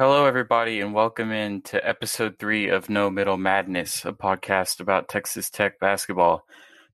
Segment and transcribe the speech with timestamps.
[0.00, 5.10] Hello, everybody, and welcome in to episode three of No Middle Madness, a podcast about
[5.10, 6.46] Texas Tech basketball.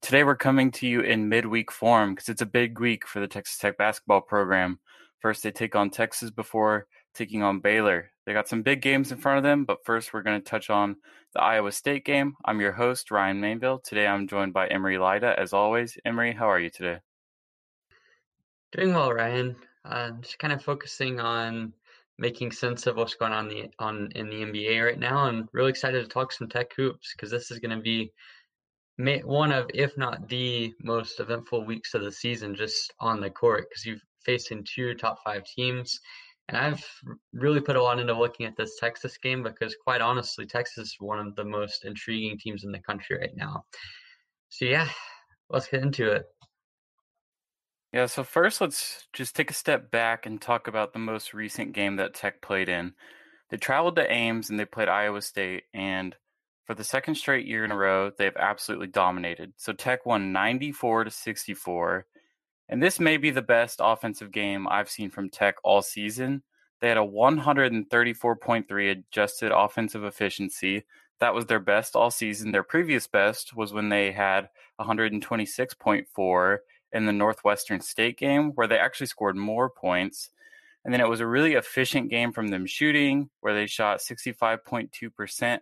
[0.03, 3.29] Today, we're coming to you in midweek form because it's a big week for the
[3.29, 4.81] Texas Tech basketball program.
[5.21, 8.11] First, they take on Texas before taking on Baylor.
[8.27, 10.69] They got some big games in front of them, but first, we're going to touch
[10.69, 10.97] on
[11.33, 12.35] the Iowa State game.
[12.45, 13.85] I'm your host, Ryan Mainville.
[13.85, 15.97] Today, I'm joined by Emery Lida, as always.
[16.05, 16.99] Emery, how are you today?
[18.73, 19.55] Doing well, Ryan.
[19.85, 21.73] Uh, just kind of focusing on
[22.19, 25.71] making sense of what's going on the on in the NBA right now, and really
[25.71, 28.13] excited to talk some tech hoops because this is going to be
[29.25, 33.67] one of, if not the most eventful weeks of the season, just on the court
[33.69, 36.01] because you've facing two top five teams.
[36.49, 36.85] And I've
[37.33, 40.97] really put a lot into looking at this Texas game because, quite honestly, Texas is
[41.01, 43.65] one of the most intriguing teams in the country right now.
[44.49, 44.89] So, yeah,
[45.51, 46.25] let's get into it.
[47.93, 51.73] Yeah, so first let's just take a step back and talk about the most recent
[51.73, 52.93] game that Tech played in.
[53.51, 56.15] They traveled to Ames and they played Iowa State, and
[56.67, 59.53] for the second straight year in a row, they've absolutely dominated.
[59.57, 62.07] So Tech won 94 to 64,
[62.69, 66.43] and this may be the best offensive game I've seen from Tech all season.
[66.81, 70.85] They had a 134.3 adjusted offensive efficiency.
[71.21, 72.53] That was their best all season.
[72.53, 74.51] Their previous best was when they had
[74.81, 76.59] 126.4
[76.93, 80.31] in the Northwestern State game where they actually scored more points.
[80.85, 85.59] And then it was a really efficient game from them shooting where they shot 65.2%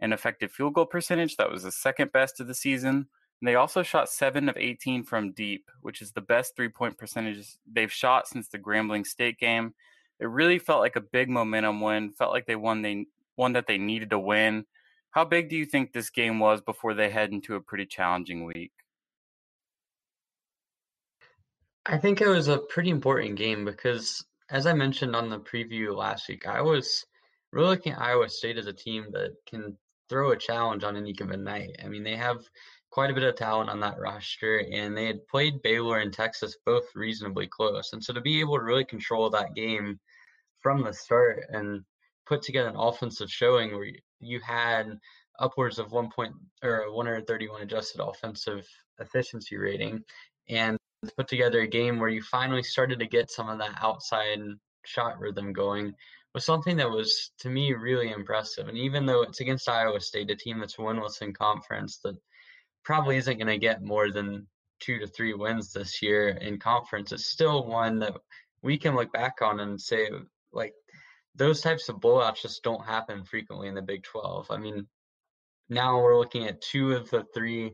[0.00, 1.36] in effective field goal percentage.
[1.36, 3.08] That was the second best of the season.
[3.40, 6.98] And they also shot 7 of 18 from deep, which is the best three point
[6.98, 9.74] percentage they've shot since the Grambling State game.
[10.18, 13.66] It really felt like a big momentum win, felt like they won they one that
[13.66, 14.66] they needed to win.
[15.12, 18.44] How big do you think this game was before they head into a pretty challenging
[18.44, 18.72] week?
[21.86, 25.96] I think it was a pretty important game because, as I mentioned on the preview
[25.96, 27.06] last week, I was
[27.52, 29.76] really looking at Iowa State as a team that can
[30.10, 31.76] throw a challenge on any given night.
[31.82, 32.44] I mean, they have
[32.90, 36.56] quite a bit of talent on that roster, and they had played Baylor and Texas
[36.66, 37.92] both reasonably close.
[37.92, 39.98] And so to be able to really control that game
[40.60, 41.82] from the start and
[42.26, 44.98] put together an offensive showing where you had
[45.38, 48.66] upwards of one point or 131 adjusted offensive
[48.98, 50.02] efficiency rating
[50.48, 50.76] and
[51.16, 54.38] put together a game where you finally started to get some of that outside
[54.84, 55.94] shot rhythm going
[56.34, 58.68] was something that was to me really impressive.
[58.68, 62.16] And even though it's against Iowa State, a team that's winless in conference that
[62.84, 64.46] probably isn't going to get more than
[64.80, 68.14] two to three wins this year in conference, it's still one that
[68.62, 70.08] we can look back on and say
[70.52, 70.74] like
[71.34, 74.46] those types of blowouts just don't happen frequently in the Big 12.
[74.50, 74.86] I mean,
[75.68, 77.72] now we're looking at two of the three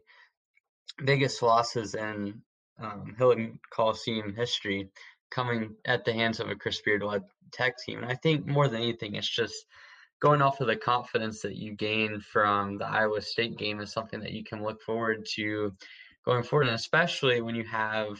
[1.05, 2.43] biggest losses in
[2.78, 4.91] um, Hilton Coliseum history
[5.31, 8.03] coming at the hands of a Chris Beard led tech team.
[8.03, 9.67] And I think more than anything, it's just
[10.21, 14.21] going off of the confidence that you gain from the Iowa State game is something
[14.21, 15.72] that you can look forward to
[16.25, 16.69] going forward.
[16.69, 18.19] And especially when you have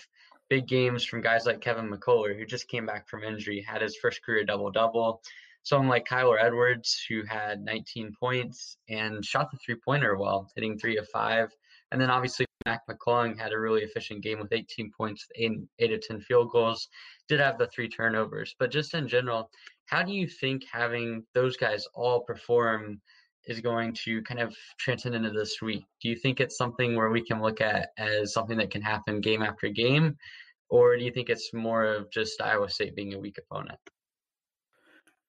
[0.49, 3.97] big games from guys like Kevin McCullar, who just came back from injury, had his
[3.97, 5.23] first career double double.
[5.62, 10.79] Someone like Kyler Edwards, who had 19 points and shot the three pointer well, hitting
[10.79, 11.51] three of five.
[11.91, 15.93] And then obviously Mac McClung had a really efficient game with 18 points, eight, eight
[15.93, 16.88] of 10 field goals.
[17.28, 19.49] Did have the three turnovers, but just in general,
[19.87, 23.00] how do you think having those guys all perform
[23.47, 25.84] is going to kind of transcend into this week?
[26.03, 29.21] Do you think it's something where we can look at as something that can happen
[29.21, 30.16] game after game,
[30.69, 33.78] or do you think it's more of just Iowa State being a weak opponent?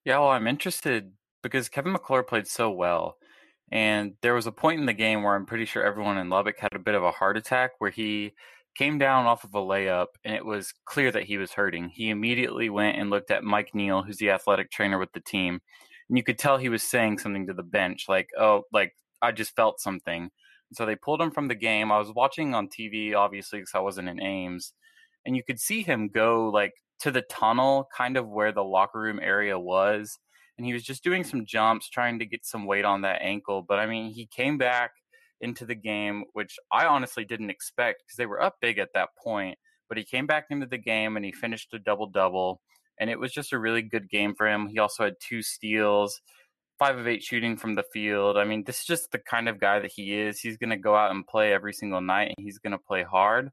[0.05, 1.11] Yeah, well, I'm interested
[1.43, 3.17] because Kevin McCullar played so well.
[3.71, 6.57] And there was a point in the game where I'm pretty sure everyone in Lubbock
[6.59, 8.33] had a bit of a heart attack where he
[8.75, 11.89] came down off of a layup and it was clear that he was hurting.
[11.89, 15.59] He immediately went and looked at Mike Neal, who's the athletic trainer with the team.
[16.07, 19.31] And you could tell he was saying something to the bench, like, oh, like, I
[19.31, 20.29] just felt something.
[20.73, 21.91] So they pulled him from the game.
[21.91, 24.73] I was watching on TV, obviously, because I wasn't in Ames.
[25.25, 28.99] And you could see him go, like, to the tunnel, kind of where the locker
[28.99, 30.19] room area was
[30.57, 33.63] and he was just doing some jumps, trying to get some weight on that ankle.
[33.67, 34.91] But I mean, he came back
[35.39, 39.09] into the game, which I honestly didn't expect because they were up big at that
[39.23, 39.57] point.
[39.87, 42.61] But he came back into the game and he finished a double double.
[42.99, 44.67] And it was just a really good game for him.
[44.67, 46.19] He also had two steals,
[46.79, 48.37] five of eight shooting from the field.
[48.37, 50.39] I mean, this is just the kind of guy that he is.
[50.39, 53.03] He's going to go out and play every single night and he's going to play
[53.03, 53.51] hard.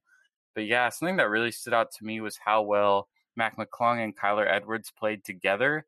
[0.54, 4.16] But yeah, something that really stood out to me was how well Mac McClung and
[4.16, 5.84] Kyler Edwards played together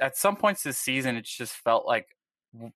[0.00, 2.06] at some points this season, it's just felt like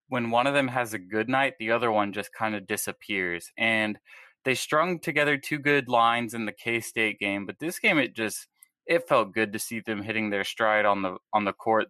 [0.09, 3.51] when one of them has a good night, the other one just kind of disappears.
[3.59, 3.99] And
[4.45, 8.15] they strung together two good lines in the K State game, but this game it
[8.15, 8.47] just
[8.87, 11.89] it felt good to see them hitting their stride on the on the court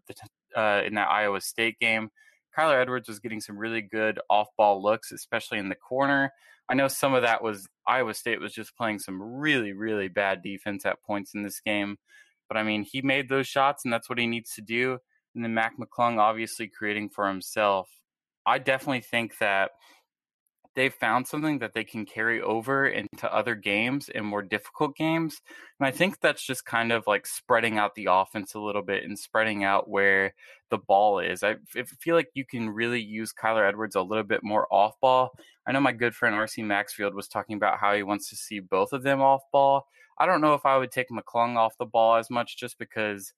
[0.56, 2.10] uh, in that Iowa State game.
[2.56, 6.32] Kyler Edwards was getting some really good off ball looks, especially in the corner.
[6.68, 10.42] I know some of that was Iowa State was just playing some really, really bad
[10.42, 11.98] defense at points in this game.
[12.48, 14.98] But I mean, he made those shots, and that's what he needs to do.
[15.34, 17.88] And then Mac McClung obviously creating for himself.
[18.46, 19.70] I definitely think that
[20.74, 25.40] they've found something that they can carry over into other games and more difficult games.
[25.78, 29.04] And I think that's just kind of like spreading out the offense a little bit
[29.04, 30.34] and spreading out where
[30.70, 31.42] the ball is.
[31.42, 31.56] I
[32.00, 35.30] feel like you can really use Kyler Edwards a little bit more off ball.
[35.66, 38.60] I know my good friend RC Maxfield was talking about how he wants to see
[38.60, 39.86] both of them off ball.
[40.18, 43.32] I don't know if I would take McClung off the ball as much just because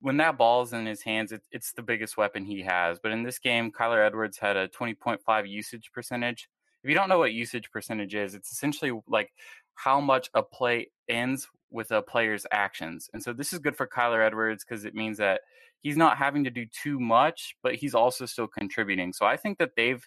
[0.00, 2.98] when that ball's in his hands, it, it's the biggest weapon he has.
[3.02, 6.48] But in this game, Kyler Edwards had a 20.5 usage percentage.
[6.84, 9.32] If you don't know what usage percentage is, it's essentially like
[9.74, 13.08] how much a play ends with a player's actions.
[13.14, 15.40] And so this is good for Kyler Edwards because it means that
[15.80, 19.14] he's not having to do too much, but he's also still contributing.
[19.14, 20.06] So I think that they've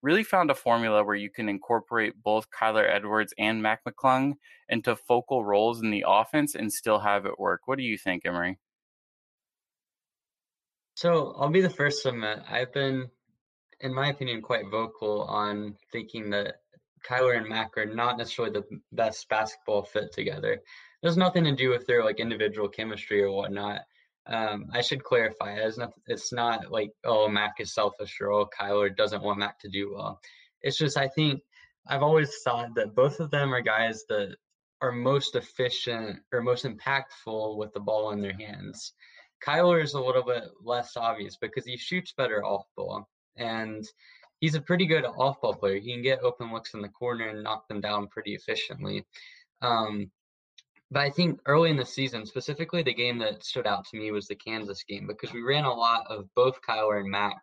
[0.00, 4.34] really found a formula where you can incorporate both Kyler Edwards and Mac McClung
[4.68, 7.62] into focal roles in the offense and still have it work.
[7.66, 8.58] What do you think, Emory?
[10.94, 13.10] So I'll be the first to admit I've been,
[13.82, 16.56] in my opinion, quite vocal on thinking that
[17.04, 20.62] Kyler and Mac are not necessarily the best basketball fit together.
[21.02, 23.80] There's nothing to do with their like individual chemistry or whatnot.
[24.26, 25.54] Um, I should clarify.
[25.54, 29.58] It's not, it's not like oh Mac is selfish or oh Kyler doesn't want Mac
[29.60, 30.20] to do well.
[30.62, 31.42] It's just I think
[31.88, 34.36] I've always thought that both of them are guys that
[34.80, 38.92] are most efficient or most impactful with the ball in their hands.
[39.44, 43.84] Kyler is a little bit less obvious because he shoots better off ball and
[44.40, 45.78] he's a pretty good off ball player.
[45.78, 49.04] He can get open looks in the corner and knock them down pretty efficiently.
[49.60, 50.10] Um,
[50.90, 54.10] but I think early in the season, specifically the game that stood out to me
[54.10, 57.36] was the Kansas game because we ran a lot of both Kyler and Mac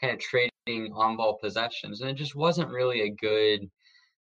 [0.00, 3.70] kind of trading on ball possessions, and it just wasn't really a good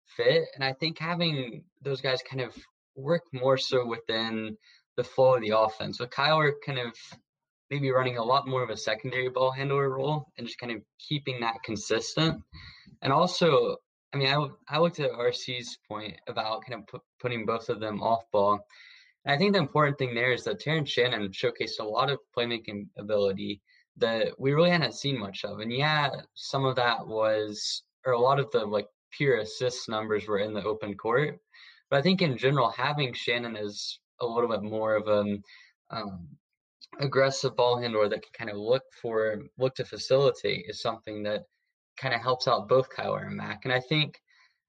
[0.05, 0.45] fit.
[0.55, 2.55] And I think having those guys kind of
[2.97, 4.57] work more so within
[4.97, 6.01] the flow of the offense.
[6.01, 6.93] With Kyler kind of
[7.71, 10.83] maybe running a lot more of a secondary ball handler role and just kind of
[10.99, 12.41] keeping that consistent.
[13.03, 13.77] And also,
[14.13, 18.03] I mean, I, I looked at RC's point about kind of putting both of them
[18.03, 18.61] off ball.
[19.25, 22.19] And I think the important thing there is that Terrence Shannon showcased a lot of
[22.37, 23.61] playmaking ability
[23.99, 25.61] that we really hadn't seen much of.
[25.61, 30.29] And yeah, some of that was, or a lot of the like pure assist numbers
[30.29, 31.39] were in the open court.
[31.91, 35.39] But I think in general, having Shannon as a little bit more of a
[35.91, 36.29] um,
[37.01, 41.43] aggressive ball handler that can kind of look for look to facilitate is something that
[41.99, 43.65] kind of helps out both Kyler and Mac.
[43.65, 44.21] And I think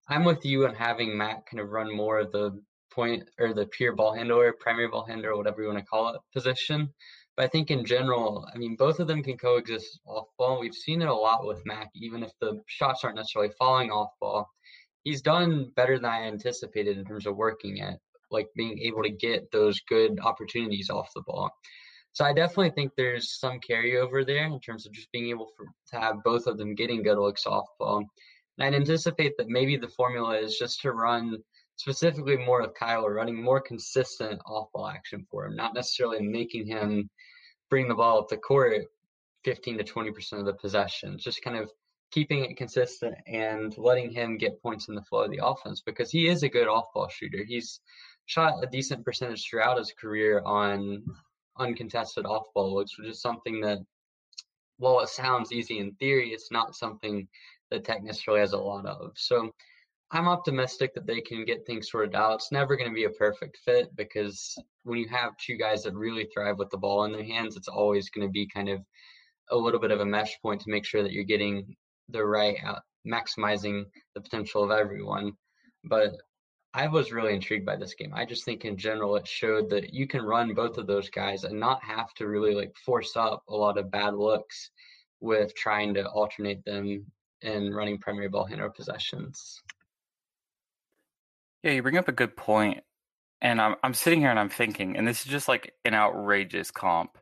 [0.10, 2.60] I'm with you on having Mac kind of run more of the
[2.92, 6.22] point or the pure ball handler, primary ball handler, whatever you want to call it,
[6.34, 6.94] position.
[7.36, 10.60] But I think in general, I mean, both of them can coexist off ball.
[10.60, 14.10] We've seen it a lot with Mac, even if the shots aren't necessarily falling off
[14.20, 14.50] ball.
[15.04, 18.00] He's done better than I anticipated in terms of working it
[18.32, 21.52] like being able to get those good opportunities off the ball.
[22.18, 25.68] So I definitely think there's some carryover there in terms of just being able for,
[25.92, 27.98] to have both of them getting good looks off ball.
[28.58, 31.38] And I'd anticipate that maybe the formula is just to run
[31.76, 36.66] specifically more of Kyler, running more consistent off ball action for him, not necessarily making
[36.66, 37.08] him
[37.70, 38.86] bring the ball up the court
[39.46, 41.70] 15 to 20% of the possessions, just kind of
[42.10, 46.10] keeping it consistent and letting him get points in the flow of the offense because
[46.10, 47.44] he is a good off ball shooter.
[47.46, 47.80] He's
[48.26, 51.04] shot a decent percentage throughout his career on
[51.60, 53.80] uncontested off ball looks, which is something that,
[54.78, 57.28] while it sounds easy in theory, it's not something
[57.72, 59.12] that Tech necessarily has a lot of.
[59.16, 59.52] So
[60.12, 62.36] I'm optimistic that they can get things sorted out.
[62.36, 65.96] It's never going to be a perfect fit because when you have two guys that
[65.96, 68.82] really thrive with the ball in their hands, it's always going to be kind of
[69.52, 71.76] a little bit of a mesh point to make sure that you're getting
[72.10, 73.84] the right out, maximizing
[74.16, 75.34] the potential of everyone.
[75.84, 76.14] But
[76.78, 78.14] I was really intrigued by this game.
[78.14, 81.44] I just think in general it showed that you can run both of those guys
[81.44, 84.70] and not have to really like force up a lot of bad looks
[85.20, 87.04] with trying to alternate them
[87.42, 89.60] in running primary ball handler possessions.
[91.64, 92.84] Yeah, you bring up a good point.
[93.42, 96.70] And I'm I'm sitting here and I'm thinking, and this is just like an outrageous
[96.70, 97.18] comp.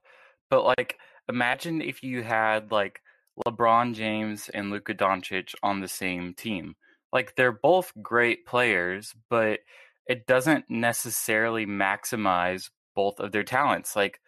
[0.50, 0.98] But like
[1.30, 3.00] imagine if you had like
[3.48, 6.76] LeBron James and Luka Doncic on the same team
[7.16, 9.62] like they're both great players, but
[10.06, 13.96] it doesn't necessarily maximize both of their talents.
[13.96, 14.20] Like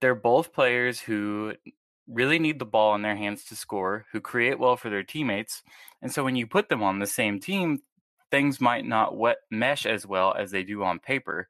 [0.00, 1.54] they're both players who
[2.08, 5.62] really need the ball in their hands to score, who create well for their teammates.
[6.02, 7.78] And so when you put them on the same team,
[8.28, 11.48] things might not wet mesh as well as they do on paper.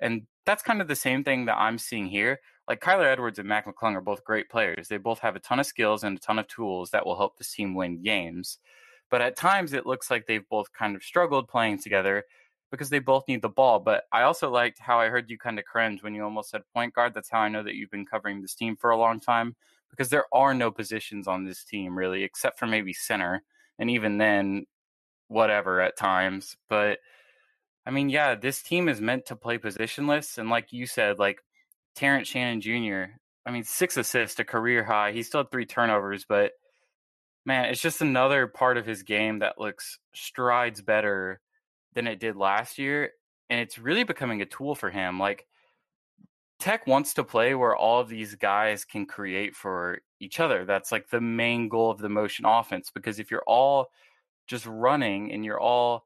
[0.00, 2.40] And that's kind of the same thing that I'm seeing here.
[2.66, 4.88] Like Kyler Edwards and Mac McClung are both great players.
[4.88, 7.36] They both have a ton of skills and a ton of tools that will help
[7.36, 8.58] this team win games.
[9.10, 12.24] But at times it looks like they've both kind of struggled playing together
[12.70, 13.80] because they both need the ball.
[13.80, 16.62] But I also liked how I heard you kind of cringe when you almost said
[16.74, 17.14] point guard.
[17.14, 19.56] That's how I know that you've been covering this team for a long time
[19.90, 23.42] because there are no positions on this team really, except for maybe center.
[23.78, 24.66] And even then,
[25.28, 26.56] whatever at times.
[26.68, 26.98] But
[27.86, 30.36] I mean, yeah, this team is meant to play positionless.
[30.36, 31.40] And like you said, like
[31.94, 33.14] Terrence Shannon Jr.,
[33.46, 35.12] I mean, six assists, a career high.
[35.12, 36.52] He still had three turnovers, but
[37.44, 41.40] man, it's just another part of his game that looks strides better
[41.94, 43.12] than it did last year.
[43.50, 45.18] And it's really becoming a tool for him.
[45.18, 45.46] Like,
[46.58, 50.64] Tech wants to play where all of these guys can create for each other.
[50.64, 52.90] That's like the main goal of the motion offense.
[52.92, 53.90] Because if you're all
[54.48, 56.04] just running and you're all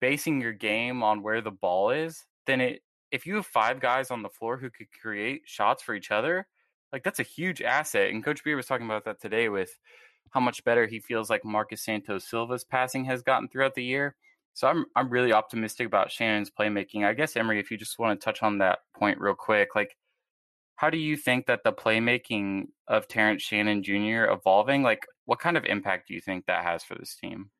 [0.00, 4.10] basing your game on where the ball is, then it if you have five guys
[4.10, 6.46] on the floor who could create shots for each other,
[6.92, 8.10] like that's a huge asset.
[8.10, 9.78] And Coach Beard was talking about that today with
[10.30, 14.16] how much better he feels like Marcus Santos Silva's passing has gotten throughout the year.
[14.54, 17.04] So I'm I'm really optimistic about Shannon's playmaking.
[17.04, 19.96] I guess Emory, if you just want to touch on that point real quick, like
[20.76, 24.30] how do you think that the playmaking of Terrence Shannon Jr.
[24.30, 27.50] evolving, like what kind of impact do you think that has for this team?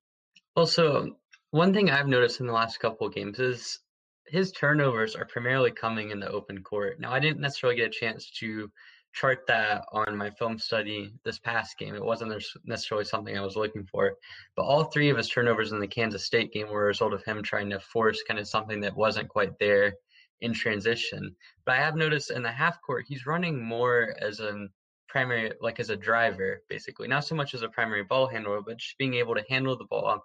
[0.57, 1.16] Well, so
[1.50, 3.78] one thing I've noticed in the last couple of games is
[4.26, 6.99] his turnovers are primarily coming in the open court.
[6.99, 8.71] Now, I didn't necessarily get a chance to
[9.12, 11.95] chart that on my film study this past game.
[11.95, 14.14] It wasn't necessarily something I was looking for,
[14.57, 17.25] but all three of his turnovers in the Kansas State game were a result of
[17.25, 19.95] him trying to force kind of something that wasn't quite there
[20.40, 21.35] in transition.
[21.64, 24.66] But I have noticed in the half court, he's running more as a
[25.09, 28.78] primary, like as a driver, basically, not so much as a primary ball handler, but
[28.78, 30.25] just being able to handle the ball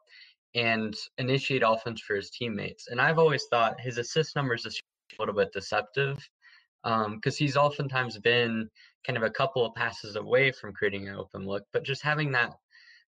[0.55, 2.87] and initiate offense for his teammates.
[2.87, 6.17] And I've always thought his assist numbers is a little bit deceptive
[6.87, 8.69] because um, he's oftentimes been
[9.05, 12.31] kind of a couple of passes away from creating an open look, but just having
[12.31, 12.51] that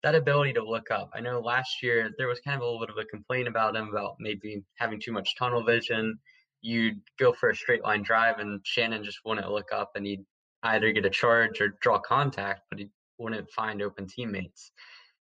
[0.03, 1.09] that ability to look up.
[1.15, 3.75] I know last year there was kind of a little bit of a complaint about
[3.75, 6.17] him about maybe having too much tunnel vision.
[6.61, 10.23] You'd go for a straight line drive, and Shannon just wouldn't look up, and he'd
[10.63, 14.71] either get a charge or draw contact, but he wouldn't find open teammates.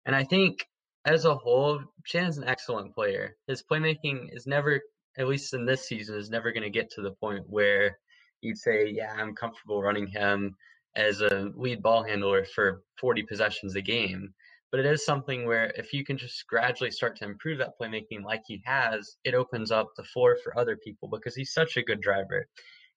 [0.05, 0.67] And I think
[1.05, 3.37] as a whole, Shannon's an excellent player.
[3.49, 4.81] His playmaking is never,
[5.19, 7.99] at least in this season, is never going to get to the point where
[8.40, 10.55] you'd say, yeah, I'm comfortable running him
[10.97, 14.33] as a lead ball handler for 40 possessions a game.
[14.71, 18.25] But it is something where if you can just gradually start to improve that playmaking
[18.25, 21.83] like he has, it opens up the floor for other people because he's such a
[21.83, 22.47] good driver.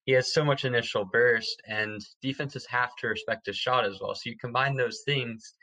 [0.06, 4.16] He has so much initial burst, and defenses have to respect his shot as well.
[4.16, 5.54] So you combine those things,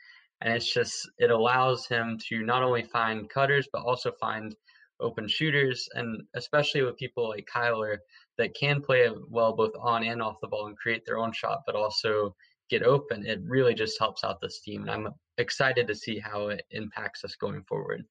[0.41, 4.55] and it's just it allows him to not only find cutters but also find
[5.01, 7.99] open shooters and especially with people like Kyler
[8.39, 11.61] that can play well both on and off the ball and create their own shot
[11.67, 12.35] but also
[12.69, 16.49] get open it really just helps out this team and I'm excited to see how
[16.49, 18.05] it impacts us going forward.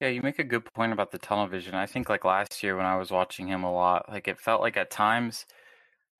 [0.00, 1.74] Yeah, you make a good point about the tunnel vision.
[1.74, 4.60] I think like last year when I was watching him a lot, like it felt
[4.60, 5.44] like at times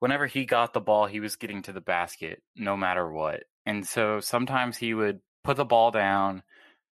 [0.01, 3.45] whenever he got the ball, he was getting to the basket no matter what.
[3.67, 6.43] And so sometimes he would put the ball down,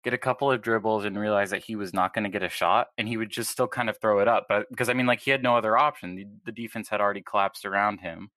[0.05, 2.49] get a couple of dribbles, and realize that he was not going to get a
[2.49, 4.47] shot, and he would just still kind of throw it up.
[4.49, 6.15] But because I mean, like he had no other option.
[6.15, 8.31] The, the defense had already collapsed around him,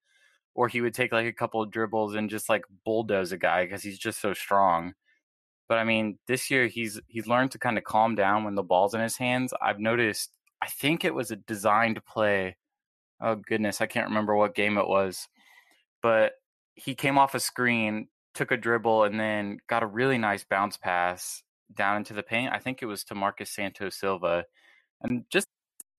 [0.56, 3.66] or he would take like a couple of dribbles and just like bulldoze a guy
[3.66, 4.94] because he's just so strong.
[5.70, 8.64] But I mean, this year he's he's learned to kind of calm down when the
[8.64, 9.54] ball's in his hands.
[9.62, 10.32] I've noticed.
[10.62, 12.58] I think it was a designed play.
[13.22, 15.28] Oh goodness, I can't remember what game it was,
[16.02, 16.34] but
[16.76, 18.08] he came off a screen
[18.38, 21.42] took a dribble and then got a really nice bounce pass
[21.74, 22.54] down into the paint.
[22.54, 24.46] I think it was to Marcus Santos Silva.
[25.02, 25.48] And just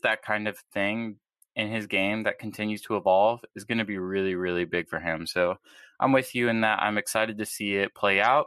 [0.02, 1.16] that kind of thing
[1.56, 5.00] in his game that continues to evolve is going to be really, really big for
[5.00, 5.26] him.
[5.26, 5.56] So
[5.98, 6.80] I'm with you in that.
[6.80, 8.46] I'm excited to see it play out.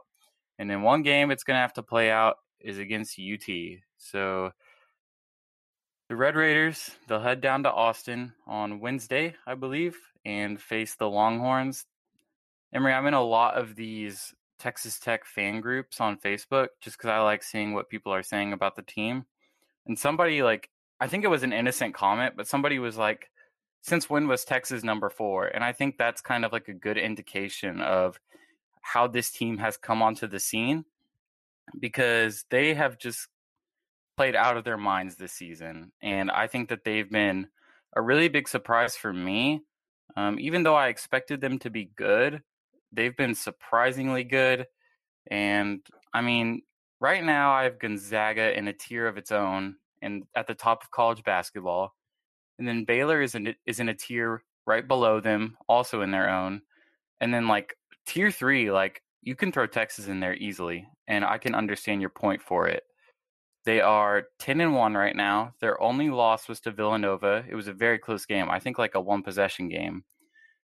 [0.57, 3.47] And in one game, it's going to have to play out is against UT.
[3.97, 4.51] So
[6.09, 11.09] the Red Raiders, they'll head down to Austin on Wednesday, I believe, and face the
[11.09, 11.85] Longhorns.
[12.73, 17.09] Emory, I'm in a lot of these Texas Tech fan groups on Facebook just because
[17.09, 19.25] I like seeing what people are saying about the team.
[19.87, 23.31] And somebody like I think it was an innocent comment, but somebody was like,
[23.81, 25.47] "Since when was Texas number four?
[25.47, 28.19] And I think that's kind of like a good indication of
[28.81, 30.85] how this team has come onto the scene
[31.79, 33.27] because they have just
[34.15, 37.47] played out of their minds this season, and I think that they've been
[37.95, 39.63] a really big surprise for me.
[40.15, 42.43] Um, even though I expected them to be good,
[42.91, 44.67] they've been surprisingly good.
[45.29, 45.81] And
[46.13, 46.61] I mean,
[46.99, 50.83] right now I have Gonzaga in a tier of its own and at the top
[50.83, 51.93] of college basketball.
[52.59, 56.29] And then Baylor is in is in a tier right below them, also in their
[56.29, 56.61] own.
[57.19, 61.37] And then like tier three, like you can throw Texas in there easily, and I
[61.37, 62.83] can understand your point for it.
[63.63, 65.53] They are 10 and 1 right now.
[65.61, 67.45] Their only loss was to Villanova.
[67.47, 68.49] It was a very close game.
[68.49, 70.03] I think like a one possession game.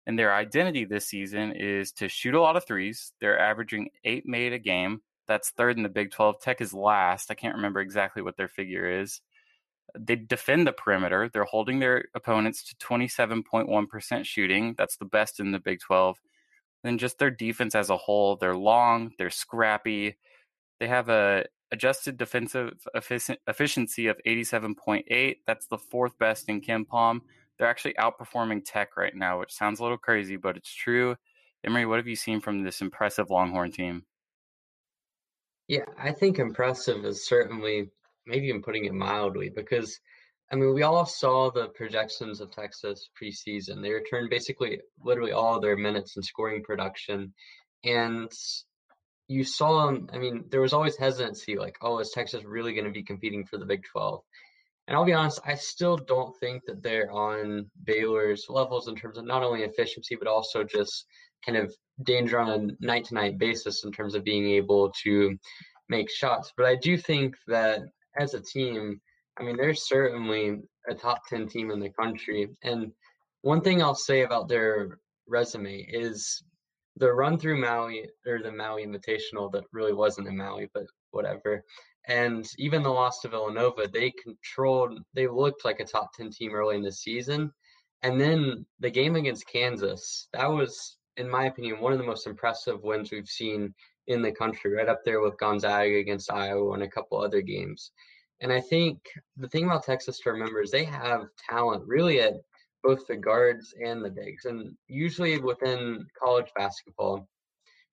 [0.06, 3.12] And their identity this season is to shoot a lot of threes.
[3.20, 5.00] They're averaging 8 made a game.
[5.28, 6.40] That's third in the Big 12.
[6.40, 7.30] Tech is last.
[7.30, 9.20] I can't remember exactly what their figure is.
[9.96, 11.30] They defend the perimeter.
[11.32, 14.74] They're holding their opponents to 27.1% shooting.
[14.76, 16.18] That's the best in the Big 12.
[16.82, 20.16] Then just their defense as a whole, they're long, they're scrappy.
[20.80, 25.36] They have a adjusted defensive efficiency of 87.8.
[25.46, 27.20] That's the fourth best in KenPom.
[27.62, 31.14] They're actually outperforming Tech right now, which sounds a little crazy, but it's true.
[31.62, 34.02] Emery, what have you seen from this impressive Longhorn team?
[35.68, 37.88] Yeah, I think impressive is certainly
[38.26, 40.00] maybe even putting it mildly because
[40.50, 43.80] I mean we all saw the projections of Texas preseason.
[43.80, 47.32] They returned basically literally all their minutes in scoring production.
[47.84, 48.32] And
[49.28, 52.86] you saw them, I mean, there was always hesitancy like, oh, is Texas really going
[52.86, 54.20] to be competing for the Big 12?
[54.88, 59.16] And I'll be honest, I still don't think that they're on Baylor's levels in terms
[59.16, 61.06] of not only efficiency, but also just
[61.44, 61.72] kind of
[62.04, 65.36] danger on a night to night basis in terms of being able to
[65.88, 66.52] make shots.
[66.56, 67.80] But I do think that
[68.18, 69.00] as a team,
[69.38, 70.58] I mean, they're certainly
[70.88, 72.48] a top 10 team in the country.
[72.62, 72.92] And
[73.42, 74.98] one thing I'll say about their
[75.28, 76.42] resume is
[76.96, 81.64] the run through Maui or the Maui Invitational that really wasn't in Maui, but whatever.
[82.08, 86.54] And even the loss to Villanova, they controlled, they looked like a top 10 team
[86.54, 87.52] early in the season.
[88.02, 92.26] And then the game against Kansas, that was, in my opinion, one of the most
[92.26, 93.72] impressive wins we've seen
[94.08, 97.92] in the country, right up there with Gonzaga against Iowa and a couple other games.
[98.40, 98.98] And I think
[99.36, 102.34] the thing about Texas to remember is they have talent really at
[102.82, 104.44] both the guards and the bigs.
[104.46, 107.28] And usually within college basketball,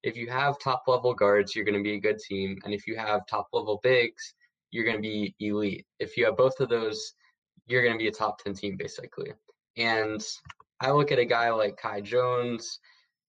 [0.04, 2.58] if you have top level guards, you're going to be a good team.
[2.64, 4.34] And if you have top level bigs,
[4.72, 5.86] you're going to be elite.
[6.00, 7.14] If you have both of those,
[7.68, 9.32] you're going to be a top 10 team basically.
[9.78, 10.24] And
[10.82, 12.80] I look at a guy like Kai Jones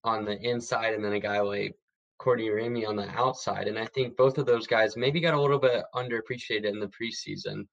[0.04, 1.74] on the inside and then a guy like
[2.18, 3.68] Courtney Ramey on the outside.
[3.68, 6.88] And I think both of those guys maybe got a little bit underappreciated in the
[6.88, 7.66] preseason.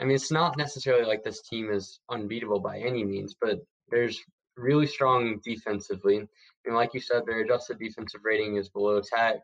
[0.00, 4.20] I mean, it's not necessarily like this team is unbeatable by any means, but there's
[4.56, 6.26] really strong defensively.
[6.66, 9.36] And like you said, their adjusted defensive rating is below Tech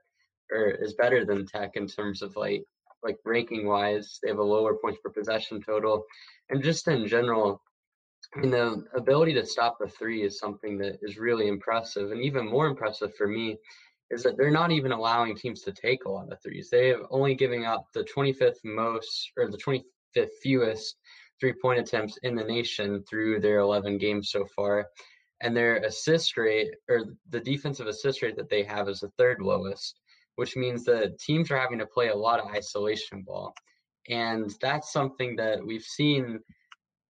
[0.50, 2.64] or is better than Tech in terms of like
[3.02, 4.18] like ranking wise.
[4.22, 6.04] They have a lower points per possession total.
[6.50, 7.62] And just in general,
[8.34, 12.12] I mean, the ability to stop the three is something that is really impressive.
[12.12, 13.56] And even more impressive for me
[14.10, 16.68] is that they're not even allowing teams to take a lot of threes.
[16.70, 20.96] They have only giving up the 25th most or the 25th fewest
[21.40, 24.86] three point attempts in the nation through their 11 games so far.
[25.40, 29.40] And their assist rate or the defensive assist rate that they have is the third
[29.40, 29.98] lowest,
[30.36, 33.54] which means that teams are having to play a lot of isolation ball.
[34.08, 36.40] And that's something that we've seen.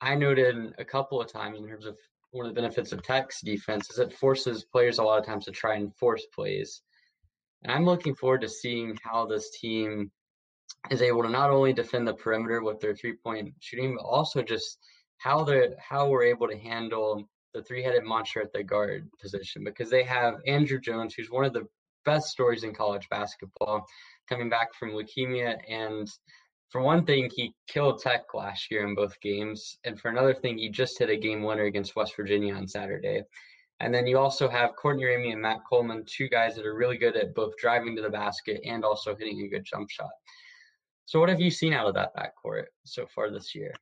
[0.01, 1.97] I noted a couple of times in terms of
[2.31, 5.45] one of the benefits of Tech's defense is it forces players a lot of times
[5.47, 6.83] to try and force plays.
[7.63, 10.11] And I'm looking forward to seeing how this team
[10.91, 14.43] is able to not only defend the perimeter with their three point shooting, but also
[14.43, 14.79] just
[15.19, 19.65] how they're how we're able to handle the three headed monster at the guard position
[19.65, 21.67] because they have Andrew Jones, who's one of the
[22.05, 23.87] best stories in college basketball,
[24.29, 25.57] coming back from leukemia.
[25.69, 26.09] And
[26.71, 29.79] for one thing, he killed Tech last year in both games.
[29.85, 33.23] And for another thing, he just hit a game winner against West Virginia on Saturday.
[33.81, 36.99] And then you also have Courtney Ramey and Matt Coleman, two guys that are really
[36.99, 40.11] good at both driving to the basket and also hitting a good jump shot.
[41.07, 43.73] So, what have you seen out of that backcourt so far this year?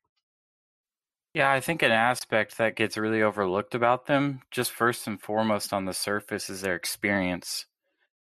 [1.39, 5.73] Yeah, I think an aspect that gets really overlooked about them, just first and foremost
[5.73, 7.67] on the surface, is their experience.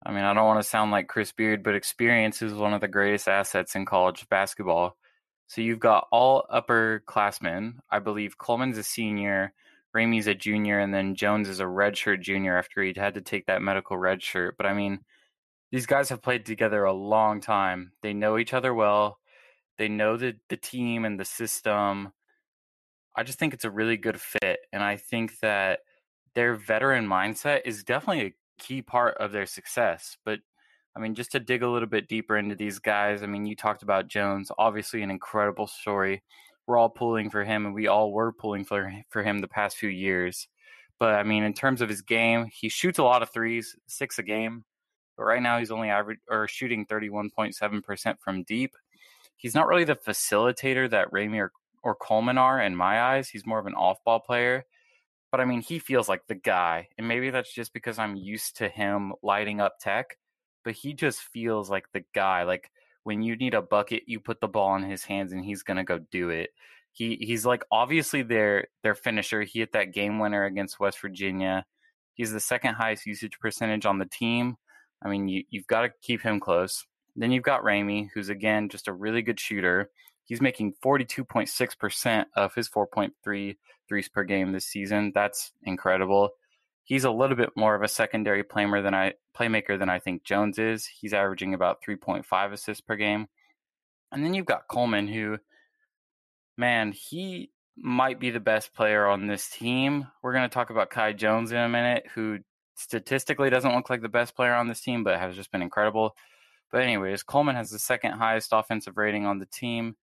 [0.04, 2.82] I mean, I don't want to sound like Chris Beard, but experience is one of
[2.82, 4.98] the greatest assets in college basketball.
[5.46, 7.74] So you've got all upperclassmen.
[7.92, 9.54] I believe Coleman's a senior,
[9.96, 13.46] Ramey's a junior, and then Jones is a redshirt junior after he'd had to take
[13.46, 14.54] that medical redshirt.
[14.58, 15.02] But I mean,
[15.72, 17.92] these guys have played together a long time.
[18.02, 19.20] They know each other well.
[19.78, 22.12] They know the the team and the system.
[23.16, 25.80] I just think it's a really good fit, and I think that
[26.34, 30.18] their veteran mindset is definitely a key part of their success.
[30.26, 30.40] But
[30.96, 33.56] I mean, just to dig a little bit deeper into these guys, I mean, you
[33.56, 36.24] talked about Jones, obviously an incredible story
[36.68, 39.78] we're all pulling for him, and we all were pulling for for him the past
[39.78, 40.48] few years.
[41.00, 44.20] But I mean, in terms of his game, he shoots a lot of threes, six
[44.20, 44.64] a game.
[45.18, 48.74] but right now he's only average or shooting 31.7% from deep.
[49.38, 51.52] He's not really the facilitator that Ramey or,
[51.86, 53.30] or Coleman are in my eyes.
[53.30, 54.66] He's more of an off ball player.
[55.32, 56.90] But I mean, he feels like the guy.
[56.98, 60.18] And maybe that's just because I'm used to him lighting up tech,
[60.64, 62.44] but he just feels like the guy.
[62.44, 62.72] Like
[63.04, 65.78] when you need a bucket, you put the ball in his hands and he's going
[65.78, 66.50] to go do it.
[66.92, 69.44] He he's like obviously their their finisher.
[69.44, 71.66] He hit that game winner against West Virginia.
[72.16, 74.56] He's the second highest usage percentage on the team.
[75.04, 76.86] I mean, you, you've got to keep him close.
[77.16, 79.92] Then you've got Ramey, who's again just a really good shooter.
[80.26, 83.58] He's making 42.6% of his 4.3
[83.88, 85.12] threes per game this season.
[85.14, 86.32] That's incredible.
[86.84, 90.24] He's a little bit more of a secondary playmaker than I playmaker than I think
[90.24, 90.86] Jones is.
[90.86, 93.28] He's averaging about 3.5 assists per game.
[94.12, 95.38] And then you've got Coleman who
[96.58, 100.08] man, he might be the best player on this team.
[100.22, 102.40] We're going to talk about Kai Jones in a minute, who
[102.76, 106.16] statistically doesn't look like the best player on this team, but has just been incredible.
[106.72, 109.96] But, anyways, Coleman has the second highest offensive rating on the team.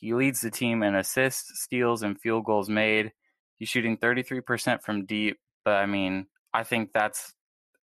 [0.00, 3.12] He leads the team in assists, steals, and field goals made.
[3.58, 7.34] He's shooting 33% from deep, but I mean, I think that's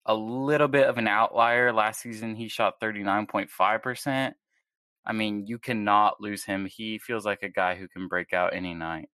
[0.07, 1.72] a little bit of an outlier.
[1.72, 4.33] Last season, he shot 39.5%.
[5.05, 6.64] I mean, you cannot lose him.
[6.64, 9.11] He feels like a guy who can break out any night.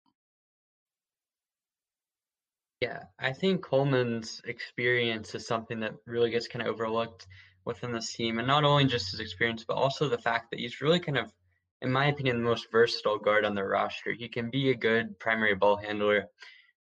[2.80, 7.26] Yeah, I think Coleman's experience is something that really gets kind of overlooked
[7.64, 8.38] within this team.
[8.38, 11.32] And not only just his experience, but also the fact that he's really kind of,
[11.82, 14.12] in my opinion, the most versatile guard on the roster.
[14.12, 16.26] He can be a good primary ball handler,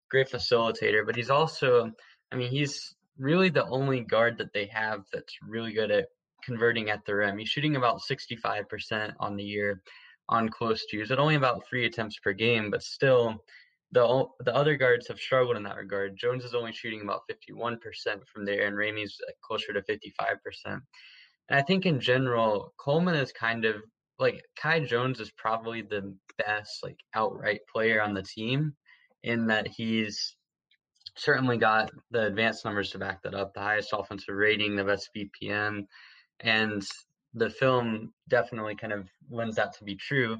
[0.09, 1.91] great facilitator, but he's also,
[2.31, 6.07] I mean, he's really the only guard that they have that's really good at
[6.43, 7.37] converting at the rim.
[7.37, 9.81] He's shooting about 65% on the year
[10.29, 13.43] on close twos at only about three attempts per game, but still
[13.91, 16.17] the the other guards have struggled in that regard.
[16.17, 17.77] Jones is only shooting about 51%
[18.31, 20.37] from there, and Ramey's closer to 55%.
[20.65, 20.81] And
[21.49, 23.75] I think in general, Coleman is kind of
[24.21, 28.73] like Kai Jones is probably the best like outright player on the team
[29.23, 30.35] in that he's
[31.17, 35.09] certainly got the advanced numbers to back that up, the highest offensive rating, the best
[35.15, 35.85] BPM,
[36.39, 36.87] and
[37.33, 40.37] the film definitely kind of lends that to be true.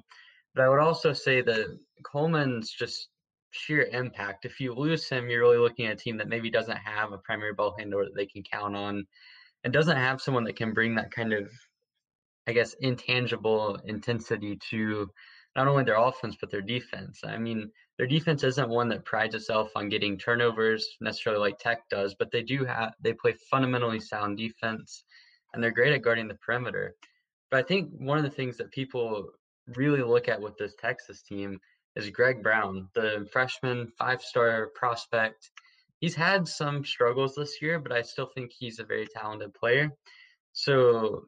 [0.54, 3.08] But I would also say that Coleman's just
[3.52, 4.46] sheer impact.
[4.46, 7.17] If you lose him, you're really looking at a team that maybe doesn't have a
[7.17, 9.06] primary ball handler that they can count on
[9.63, 11.50] and doesn't have someone that can bring that kind of,
[12.47, 15.10] I guess, intangible intensity to
[15.56, 17.21] not only their offense, but their defense.
[17.23, 21.89] I mean, their defense isn't one that prides itself on getting turnovers necessarily like Tech
[21.89, 25.04] does, but they do have, they play fundamentally sound defense
[25.54, 26.95] and they're great at guarding the perimeter.
[27.49, 29.32] But I think one of the things that people
[29.75, 31.60] really look at with this Texas team
[31.95, 35.51] is Greg Brown, the freshman five star prospect.
[35.99, 39.91] He's had some struggles this year, but I still think he's a very talented player.
[40.54, 41.25] So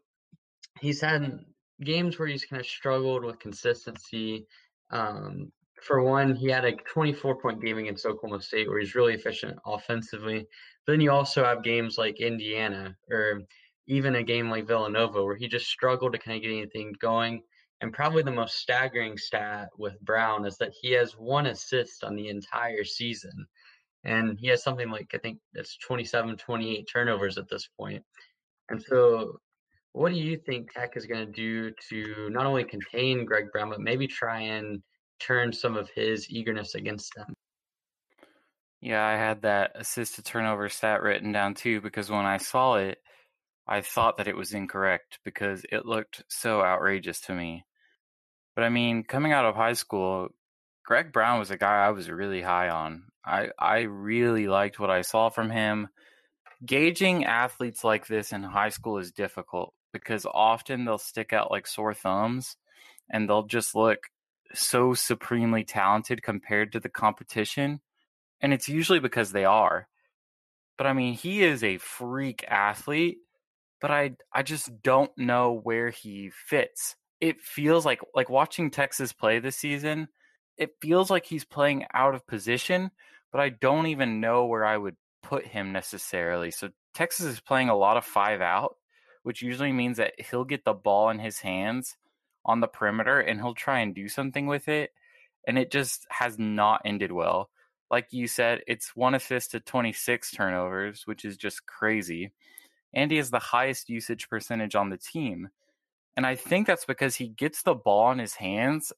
[0.84, 1.39] he's had
[1.82, 4.46] games where he's kind of struggled with consistency.
[4.91, 5.50] Um,
[5.82, 9.58] for one, he had a 24 point game against Oklahoma State where he's really efficient
[9.65, 10.46] offensively.
[10.86, 13.43] But then you also have games like Indiana or
[13.88, 17.41] even a game like Villanova where he just struggled to kind of get anything going.
[17.80, 22.15] And probably the most staggering stat with Brown is that he has one assist on
[22.15, 23.48] the entire season.
[24.04, 28.04] And he has something like, I think it's 27, 28 turnovers at this point.
[28.69, 29.39] And so,
[29.93, 33.69] what do you think Tech is going to do to not only contain Greg Brown,
[33.69, 34.82] but maybe try and
[35.19, 37.34] turn some of his eagerness against them?
[38.82, 42.75] Yeah, I had that assist to turnover stat written down too because when I saw
[42.75, 42.97] it,
[43.67, 47.63] I thought that it was incorrect because it looked so outrageous to me.
[48.56, 50.29] But I mean, coming out of high school,
[50.86, 53.03] Greg Brown was a guy I was really high on.
[53.25, 55.88] I I really liked what I saw from him.
[56.65, 61.67] Gauging athletes like this in high school is difficult because often they'll stick out like
[61.67, 62.58] sore thumbs
[63.10, 64.10] and they'll just look
[64.53, 67.79] so supremely talented compared to the competition.
[68.41, 69.88] And it's usually because they are.
[70.77, 73.19] But I mean, he is a freak athlete
[73.84, 76.95] but I I just don't know where he fits.
[77.19, 80.08] It feels like like watching Texas play this season,
[80.58, 82.91] it feels like he's playing out of position,
[83.29, 86.49] but I don't even know where I would put him necessarily.
[86.49, 88.77] So Texas is playing a lot of five out,
[89.24, 91.98] which usually means that he'll get the ball in his hands
[92.46, 94.92] on the perimeter and he'll try and do something with it.
[95.48, 97.50] And it just has not ended well.
[97.92, 102.32] Like you said, it's one assist to 26 turnovers, which is just crazy
[102.94, 105.50] and he has the highest usage percentage on the team.
[106.16, 108.94] And I think that's because he gets the ball in his hands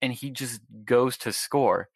[0.00, 1.88] and he just goes to score,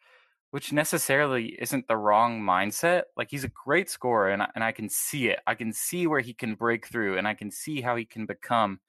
[0.55, 3.01] which necessarily isn't the wrong mindset.
[3.17, 5.41] Like he's a great scorer, and I, and I can see it.
[5.45, 8.25] I can see where he can break through, and I can see how he can
[8.25, 8.79] become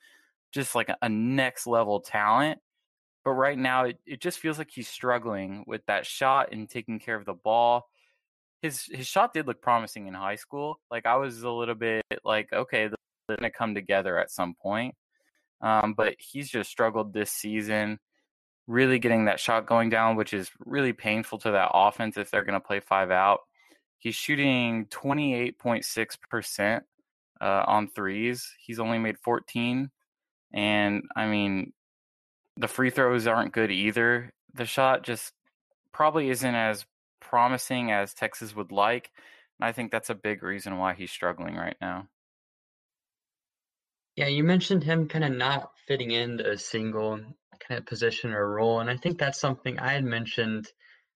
[0.52, 2.60] just like a, a next level talent.
[3.24, 7.00] But right now, it, it just feels like he's struggling with that shot and taking
[7.00, 7.88] care of the ball.
[8.62, 10.78] His his shot did look promising in high school.
[10.88, 12.86] Like I was a little bit like, okay,
[13.26, 14.94] they're gonna come together at some point.
[15.60, 17.98] Um, but he's just struggled this season
[18.66, 22.44] really getting that shot going down, which is really painful to that offense if they're
[22.44, 23.40] going to play five out.
[23.98, 26.80] He's shooting 28.6%
[27.40, 28.54] uh, on threes.
[28.58, 29.90] He's only made 14.
[30.52, 31.72] And I mean,
[32.56, 34.32] the free throws aren't good either.
[34.54, 35.32] The shot just
[35.92, 36.86] probably isn't as
[37.20, 39.10] promising as Texas would like.
[39.58, 42.08] And I think that's a big reason why he's struggling right now.
[44.16, 47.20] Yeah, you mentioned him kind of not fitting into a single
[47.68, 48.80] kind of position or role.
[48.80, 50.66] And I think that's something I had mentioned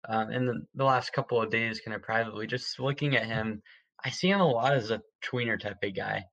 [0.07, 2.47] um, in the, the, last couple of days, kind of privately.
[2.47, 3.61] Just looking at him,
[4.03, 6.25] I see him a lot as a tweener type of guy.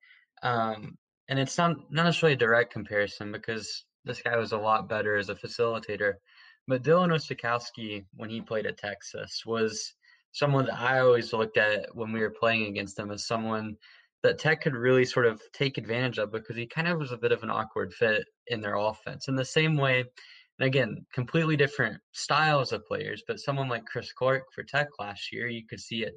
[0.42, 0.96] Um,
[1.29, 5.16] and it's not, not necessarily a direct comparison because this guy was a lot better
[5.16, 6.14] as a facilitator.
[6.66, 9.92] But Dylan Osetkowski, when he played at Texas, was
[10.33, 13.77] someone that I always looked at when we were playing against him as someone
[14.25, 17.17] that Tech could really sort of take advantage of because he kind of was a
[17.19, 19.29] bit of an awkward fit in their offense.
[19.29, 20.01] In the same way,
[20.59, 25.31] and again, completely different styles of players, but someone like Chris Clarke for Tech last
[25.31, 26.15] year, you could see it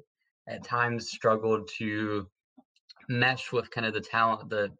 [0.48, 2.26] at times struggled to
[3.10, 4.70] mesh with kind of the talent that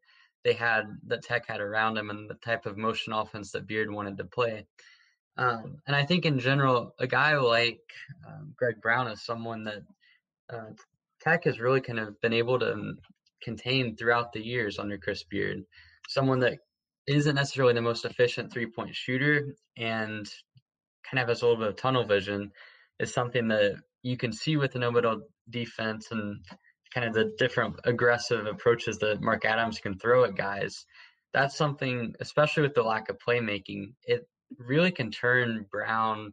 [0.43, 3.91] they had that Tech had around him and the type of motion offense that Beard
[3.91, 4.64] wanted to play.
[5.37, 7.81] Um, and I think in general, a guy like
[8.27, 9.83] um, Greg Brown is someone that
[10.51, 10.71] uh,
[11.21, 12.95] Tech has really kind of been able to
[13.42, 15.62] contained throughout the years under Chris Beard.
[16.09, 16.59] Someone that
[17.07, 20.29] isn't necessarily the most efficient three point shooter and
[21.09, 22.51] kind of has a little bit of tunnel vision
[23.01, 26.44] is something that you can see with the no middle defense and
[26.92, 30.85] kind of the different aggressive approaches that Mark Adams can throw at guys.
[31.33, 34.27] That's something, especially with the lack of playmaking, it
[34.59, 36.33] really can turn Brown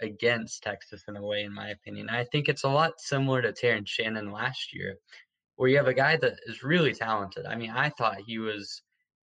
[0.00, 2.08] against Texas in a way, in my opinion.
[2.10, 4.96] I think it's a lot similar to Terrence Shannon last year,
[5.56, 7.46] where you have a guy that is really talented.
[7.46, 8.82] I mean, I thought he was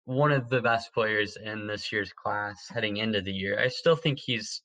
[0.05, 3.59] one of the best players in this year's class heading into the year.
[3.59, 4.61] I still think he's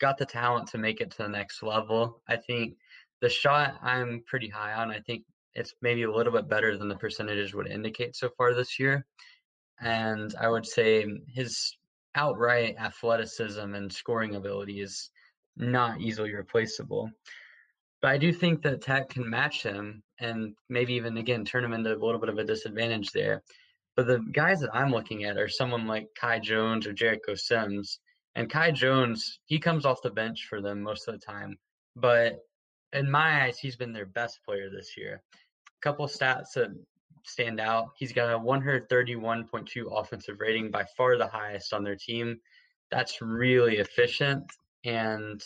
[0.00, 2.20] got the talent to make it to the next level.
[2.28, 2.76] I think
[3.20, 4.90] the shot I'm pretty high on.
[4.90, 8.54] I think it's maybe a little bit better than the percentages would indicate so far
[8.54, 9.06] this year.
[9.80, 11.76] And I would say his
[12.14, 15.10] outright athleticism and scoring ability is
[15.56, 17.10] not easily replaceable.
[18.02, 21.72] But I do think that Tech can match him and maybe even again turn him
[21.72, 23.42] into a little bit of a disadvantage there.
[23.96, 28.00] But the guys that I'm looking at are someone like Kai Jones or Jericho Sims.
[28.34, 31.56] And Kai Jones, he comes off the bench for them most of the time.
[31.94, 32.40] But
[32.92, 35.22] in my eyes, he's been their best player this year.
[35.34, 36.70] A couple stats that
[37.24, 37.90] stand out.
[37.98, 42.40] He's got a 131.2 offensive rating, by far the highest on their team.
[42.90, 44.50] That's really efficient.
[44.84, 45.42] And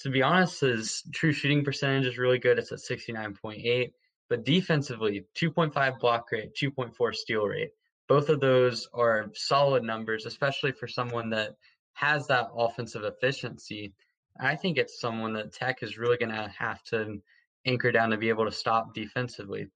[0.00, 2.58] to be honest, his true shooting percentage is really good.
[2.58, 3.92] It's at 69.8.
[4.28, 7.70] But defensively, 2.5 block rate, 2.4 steal rate.
[8.08, 11.56] Both of those are solid numbers, especially for someone that
[11.94, 13.92] has that offensive efficiency.
[14.40, 17.20] I think it's someone that Tech is really going to have to
[17.66, 19.68] anchor down to be able to stop defensively.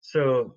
[0.00, 0.54] So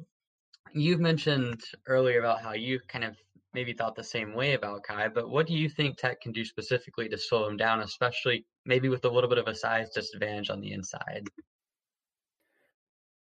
[0.73, 3.17] you've mentioned earlier about how you kind of
[3.53, 6.45] maybe thought the same way about Kai, but what do you think Tech can do
[6.45, 10.49] specifically to slow him down, especially maybe with a little bit of a size disadvantage
[10.49, 11.27] on the inside?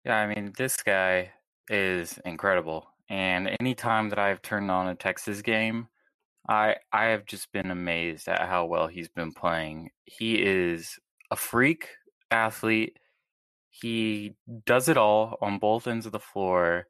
[0.06, 1.32] Yeah, I mean, this guy
[1.70, 2.88] is incredible.
[3.10, 5.88] And anytime that I've turned on a Texas game,
[6.48, 9.92] I I have just been amazed at how well he's been playing.
[10.06, 11.90] He is a freak
[12.32, 12.98] athlete.
[13.70, 16.88] He does it all on both ends of the floor.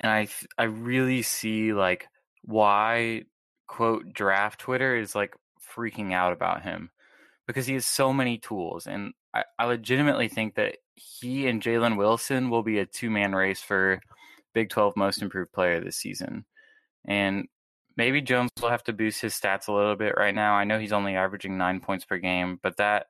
[0.00, 2.08] And I I really see like
[2.44, 3.24] why
[3.66, 5.34] quote draft Twitter is like
[5.74, 6.90] freaking out about him
[7.46, 11.96] because he has so many tools, and I, I legitimately think that he and Jalen
[11.96, 14.00] Wilson will be a two man race for
[14.54, 16.44] Big Twelve Most Improved Player this season,
[17.06, 17.48] and
[17.96, 20.54] maybe Jones will have to boost his stats a little bit right now.
[20.54, 23.06] I know he's only averaging nine points per game, but that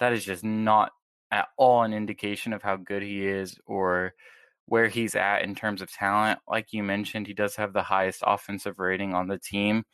[0.00, 0.92] that is just not
[1.30, 4.14] at all an indication of how good he is or
[4.66, 6.40] where he's at in terms of talent.
[6.48, 9.84] Like you mentioned, he does have the highest offensive rating on the team.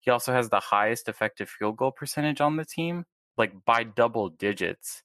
[0.00, 3.04] He also has the highest effective field goal percentage on the team,
[3.36, 5.02] like by double digits.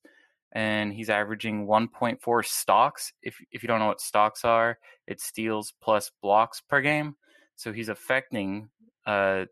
[0.53, 3.11] And he's averaging 1.4 stocks.
[3.21, 7.15] If if you don't know what stocks are, it's steals plus blocks per game.
[7.57, 8.69] So he's affecting
[9.05, 9.45] uh,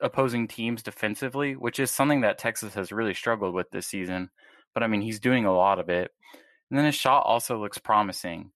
[0.00, 4.30] opposing teams defensively, which is something that Texas has really struggled with this season.
[4.72, 6.10] but I mean, he's doing a lot of it.
[6.70, 8.50] And then his shot also looks promising.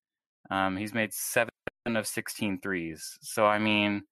[0.50, 1.50] Um, he's made seven
[1.86, 3.18] of 16 threes.
[3.20, 4.02] So, I mean,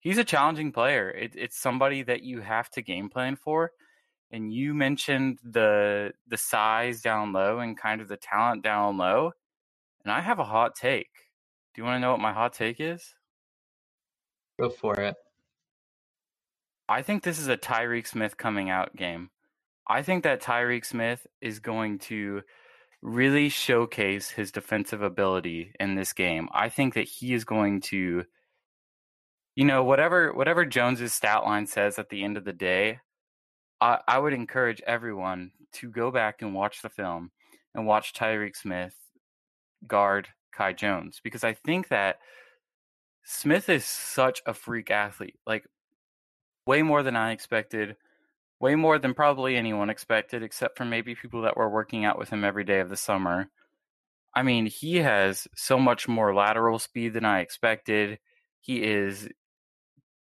[0.00, 1.10] he's a challenging player.
[1.10, 3.72] It, it's somebody that you have to game plan for.
[4.30, 9.32] And you mentioned the the size down low and kind of the talent down low.
[10.04, 11.10] And I have a hot take.
[11.74, 13.14] Do you want to know what my hot take is?
[14.58, 15.16] Go for it.
[16.88, 19.30] I think this is a Tyreek Smith coming out game.
[19.86, 22.42] I think that Tyreek Smith is going to
[23.02, 26.48] really showcase his defensive ability in this game.
[26.52, 28.24] I think that he is going to
[29.54, 33.00] you know, whatever whatever Jones's stat line says at the end of the day,
[33.80, 37.30] I, I would encourage everyone to go back and watch the film
[37.74, 38.94] and watch Tyreek Smith
[39.86, 42.18] guard Kai Jones because I think that
[43.24, 45.38] Smith is such a freak athlete.
[45.46, 45.66] Like
[46.66, 47.96] way more than I expected,
[48.62, 52.30] way more than probably anyone expected, except for maybe people that were working out with
[52.30, 53.50] him every day of the summer.
[54.34, 58.20] I mean, he has so much more lateral speed than I expected.
[58.60, 59.28] He is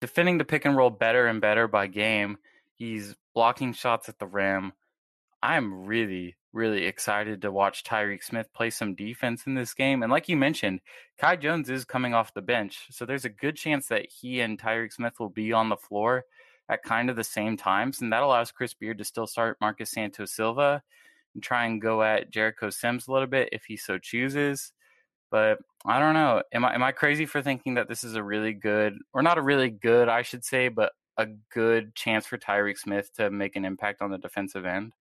[0.02, 2.40] defending the pick and roll better and better by game.
[2.74, 4.74] He's blocking shots at the rim.
[5.44, 10.02] I'm really, really excited to watch Tyreek Smith play some defense in this game.
[10.02, 10.82] And like you mentioned,
[11.20, 12.88] Kai Jones is coming off the bench.
[12.90, 16.26] So there's a good chance that he and Tyreek Smith will be on the floor
[16.72, 18.02] at kind of the same times.
[18.02, 20.82] And that allows Chris Beard to still start Marcus Santos Silva
[21.36, 24.72] and try and go at Jericho Sims a little bit if he so chooses.
[25.30, 26.42] But I don't know.
[26.54, 29.38] Am I am I crazy for thinking that this is a really good or not
[29.38, 33.56] a really good, I should say, but a good chance for Tyreek Smith to make
[33.58, 34.94] an impact on the defensive end?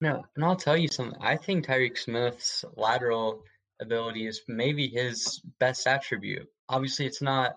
[0.00, 1.20] No, and I'll tell you something.
[1.20, 3.42] I think Tyreek Smith's lateral
[3.82, 6.48] ability is maybe his best attribute.
[6.68, 7.56] Obviously, it's not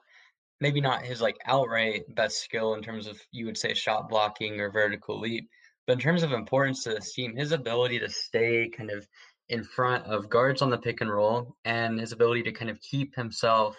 [0.61, 4.59] maybe not his like outright best skill in terms of you would say shot blocking
[4.59, 5.49] or vertical leap,
[5.85, 9.07] but in terms of importance to this team, his ability to stay kind of
[9.49, 12.79] in front of guards on the pick and roll and his ability to kind of
[12.81, 13.75] keep himself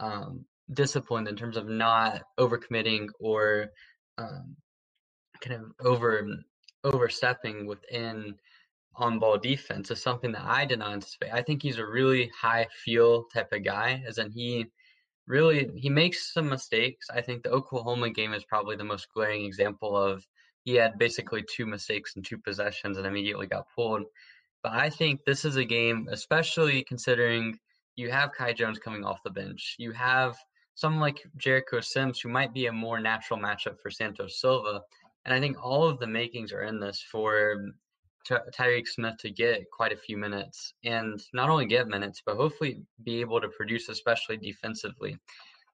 [0.00, 3.68] um, disciplined in terms of not overcommitting or
[4.18, 4.56] um,
[5.40, 6.26] kind of over
[6.84, 8.34] overstepping within
[8.96, 11.32] on ball defense is something that I did not anticipate.
[11.32, 14.66] I think he's a really high feel type of guy, as in he
[15.26, 17.08] really he makes some mistakes.
[17.10, 20.26] I think the Oklahoma game is probably the most glaring example of
[20.64, 24.04] he had basically two mistakes in two possessions and immediately got pulled.
[24.62, 27.58] But I think this is a game, especially considering
[27.94, 29.76] you have Kai Jones coming off the bench.
[29.78, 30.36] You have
[30.74, 34.82] someone like Jericho Sims, who might be a more natural matchup for Santos Silva.
[35.24, 37.56] And I think all of the makings are in this for
[38.28, 42.36] Ty- Tyreek Smith to get quite a few minutes and not only get minutes, but
[42.36, 45.16] hopefully be able to produce, especially defensively.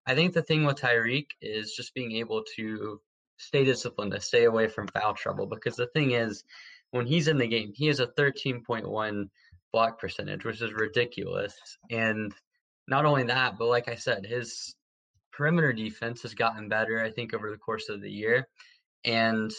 [0.07, 3.01] I think the thing with Tyreek is just being able to
[3.39, 5.47] stay disciplined, to stay away from foul trouble.
[5.47, 6.45] Because the thing is,
[6.91, 9.29] when he's in the game, he has a 13.1
[9.73, 11.55] block percentage, which is ridiculous.
[11.91, 12.35] And
[12.89, 14.75] not only that, but like I said, his
[15.33, 18.49] perimeter defense has gotten better, I think, over the course of the year.
[19.05, 19.51] And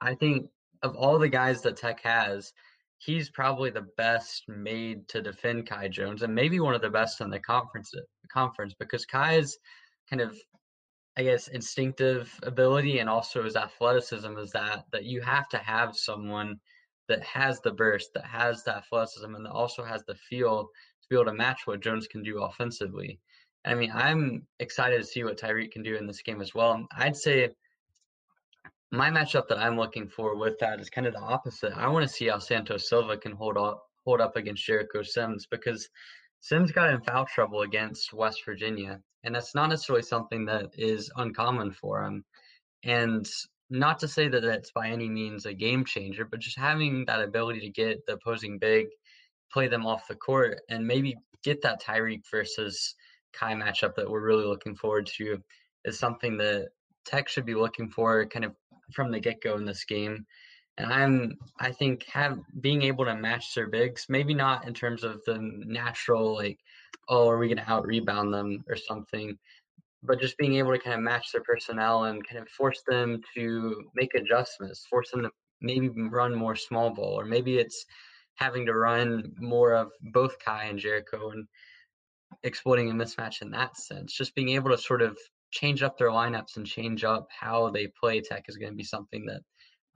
[0.00, 0.48] I think
[0.82, 2.52] of all the guys that Tech has,
[2.98, 7.20] he's probably the best made to defend Kai Jones and maybe one of the best
[7.20, 7.92] in the conference
[8.32, 9.58] conference because Kai's
[10.08, 10.36] kind of
[11.18, 15.96] I guess instinctive ability and also his athleticism is that that you have to have
[15.96, 16.56] someone
[17.08, 21.08] that has the burst, that has the athleticism, and that also has the feel to
[21.08, 23.20] be able to match what Jones can do offensively.
[23.64, 26.86] I mean, I'm excited to see what Tyreek can do in this game as well.
[26.92, 27.50] I'd say
[28.92, 31.72] my matchup that I'm looking for with that is kind of the opposite.
[31.76, 35.46] I want to see how Santos Silva can hold up hold up against Jericho Sims
[35.50, 35.88] because
[36.40, 41.10] Sims got in foul trouble against West Virginia, and that's not necessarily something that is
[41.16, 42.24] uncommon for him.
[42.84, 43.28] And
[43.68, 47.20] not to say that it's by any means a game changer, but just having that
[47.20, 48.86] ability to get the opposing big,
[49.52, 52.94] play them off the court, and maybe get that Tyreek versus
[53.32, 55.42] Kai matchup that we're really looking forward to
[55.84, 56.68] is something that
[57.04, 58.52] Tech should be looking for kind of
[58.92, 60.26] from the get go in this game.
[60.78, 65.04] And I'm, I think, have being able to match their bigs, maybe not in terms
[65.04, 66.58] of the natural, like,
[67.08, 69.38] oh, are we going to out rebound them or something,
[70.02, 73.20] but just being able to kind of match their personnel and kind of force them
[73.34, 75.30] to make adjustments, force them to
[75.60, 77.86] maybe run more small ball, or maybe it's
[78.34, 81.46] having to run more of both Kai and Jericho and
[82.42, 84.12] exploiting a mismatch in that sense.
[84.12, 85.16] Just being able to sort of
[85.50, 88.84] change up their lineups and change up how they play tech is going to be
[88.84, 89.40] something that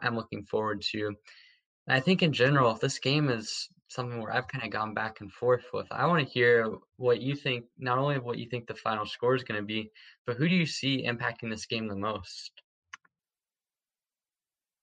[0.01, 1.07] I'm looking forward to.
[1.07, 4.95] And I think in general, if this game is something where I've kind of gone
[4.95, 5.87] back and forth with.
[5.91, 9.35] I want to hear what you think, not only what you think the final score
[9.35, 9.91] is going to be,
[10.27, 12.53] but who do you see impacting this game the most?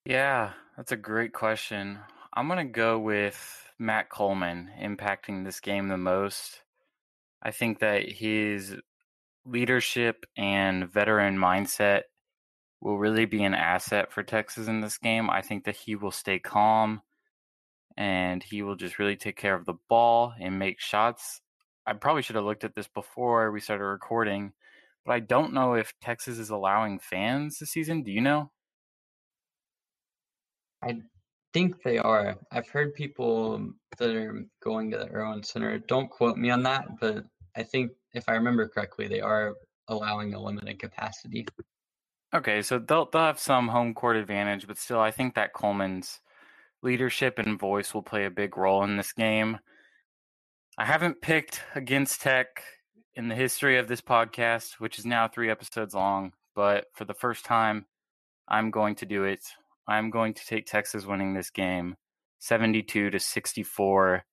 [0.06, 2.00] Yeah, that's a great question.
[2.34, 6.62] I'm going to go with Matt Coleman impacting this game the most.
[7.42, 8.76] I think that his
[9.48, 12.02] leadership and veteran mindset
[12.82, 15.30] will really be an asset for Texas in this game.
[15.30, 17.02] I think that he will stay calm
[17.96, 21.42] and he will just really take care of the ball and make shots.
[21.86, 24.54] I probably should have looked at this before we started recording,
[25.06, 28.04] but I don't know if Texas is allowing fans this season.
[28.04, 28.52] Do you know?
[30.84, 31.02] I
[31.54, 32.36] think they are.
[32.52, 35.80] I've heard people that are going to the Erwin Center.
[35.80, 37.26] Don't quote me on that, but
[37.58, 39.56] I think if I remember correctly, they are
[39.88, 41.48] allowing a limited capacity.
[42.34, 46.20] Okay, so they'll they'll have some home court advantage, but still, I think that Coleman's
[46.84, 49.58] leadership and voice will play a big role in this game.
[50.78, 52.62] I haven't picked against Tech
[53.16, 57.16] in the history of this podcast, which is now three episodes long, but for the
[57.16, 57.88] first time,
[58.48, 59.44] I'm going to do it.
[59.88, 61.96] I'm going to take Texas winning this game
[62.40, 64.24] 72 to 64.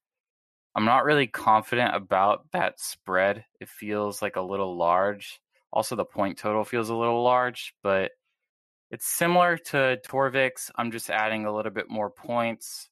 [0.75, 3.45] I'm not really confident about that spread.
[3.61, 5.41] It feels like a little large.
[5.73, 8.13] Also, the point total feels a little large, but
[8.91, 10.71] it's similar to Torvik's.
[10.77, 12.89] I'm just adding a little bit more points.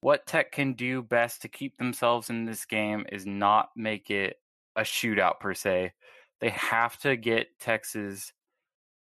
[0.00, 4.36] What Tech can do best to keep themselves in this game is not make it
[4.74, 5.92] a shootout per se.
[6.40, 8.32] They have to get Texas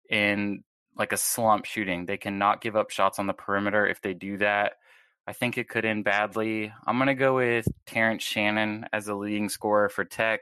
[0.09, 0.63] in
[0.97, 2.05] like a slump shooting.
[2.05, 3.87] They cannot give up shots on the perimeter.
[3.87, 4.73] If they do that,
[5.27, 6.73] I think it could end badly.
[6.85, 10.41] I'm going to go with Terrence Shannon as the leading scorer for Tech.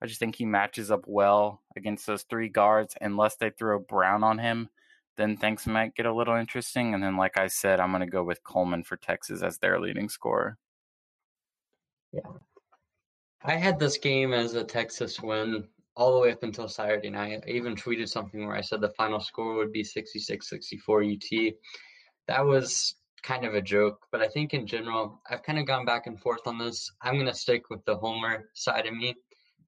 [0.00, 2.94] I just think he matches up well against those three guards.
[3.00, 4.68] Unless they throw Brown on him,
[5.16, 6.94] then things might get a little interesting.
[6.94, 9.80] And then, like I said, I'm going to go with Coleman for Texas as their
[9.80, 10.56] leading scorer.
[12.12, 12.20] Yeah.
[13.42, 17.44] I had this game as a Texas win all the way up until Saturday night.
[17.46, 21.54] I even tweeted something where I said the final score would be 66 64 UT.
[22.28, 22.96] That was
[23.26, 26.18] kind of a joke, but I think in general, I've kind of gone back and
[26.20, 26.90] forth on this.
[27.02, 29.14] I'm going to stick with the homer side of me.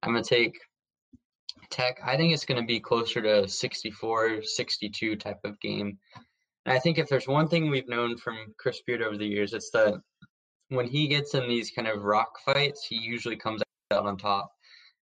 [0.02, 0.56] I'm going to take
[1.70, 1.98] Tech.
[2.04, 5.98] I think it's going to be closer to 64 62 type of game.
[6.64, 9.52] And I think if there's one thing we've known from Chris Beard over the years,
[9.52, 10.00] it's that
[10.68, 14.50] when he gets in these kind of rock fights, he usually comes out on top.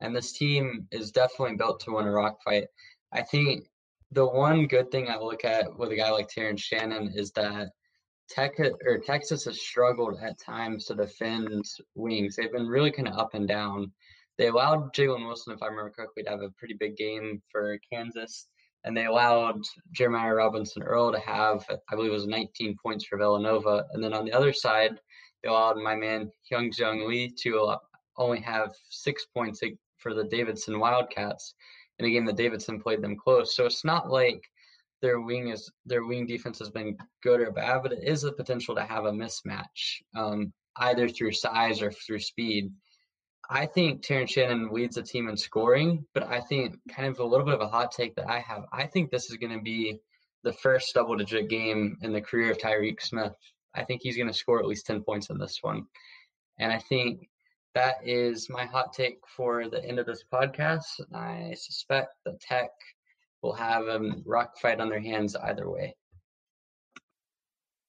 [0.01, 2.67] And this team is definitely built to win a rock fight.
[3.13, 3.65] I think
[4.13, 7.71] the one good thing I look at with a guy like Terrence Shannon is that
[8.29, 11.65] Texas has struggled at times to defend
[11.95, 12.37] wings.
[12.37, 13.93] They've been really kind of up and down
[14.37, 17.79] they allowed Jalen Wilson, if I remember correctly, to have a pretty big game for
[17.91, 18.49] Kansas.
[18.85, 19.63] And they allowed
[19.93, 23.85] Jeremiah Robinson Earl to have, I believe it was 19 points for Villanova.
[23.93, 24.99] And then on the other side,
[25.43, 27.79] they allowed my man Hyunjung Lee to uh,
[28.19, 29.61] only have six points
[29.99, 31.55] for the Davidson Wildcats
[31.99, 33.57] in a game that Davidson played them close.
[33.57, 34.43] So it's not like
[35.03, 38.33] their wing is their wing defense has been good or bad, but it is a
[38.33, 42.73] potential to have a mismatch, um, either through size or through speed.
[43.51, 47.25] I think Terrence Shannon leads the team in scoring, but I think kind of a
[47.25, 48.65] little bit of a hot take that I have.
[48.73, 49.99] I think this is going to be
[50.45, 53.35] the first double digit game in the career of Tyreek Smith.
[53.75, 55.85] I think he's going to score at least 10 points in this one.
[56.59, 57.29] And I think
[57.75, 61.01] that is my hot take for the end of this podcast.
[61.13, 62.71] I suspect the Tech
[63.45, 65.95] will have a rock fight on their hands either way.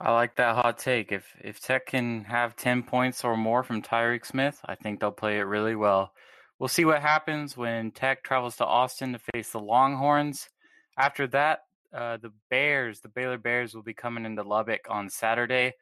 [0.01, 1.13] I like that hot take.
[1.13, 5.11] If if Tech can have ten points or more from Tyreek Smith, I think they'll
[5.11, 6.11] play it really well.
[6.59, 10.49] We'll see what happens when Tech travels to Austin to face the Longhorns.
[10.97, 11.59] After that,
[11.93, 15.73] uh, the Bears, the Baylor Bears, will be coming into Lubbock on Saturday.